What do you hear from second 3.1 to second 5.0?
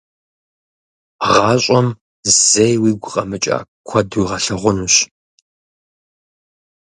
къэмыкӏа куэд уигъэлъагъунущ.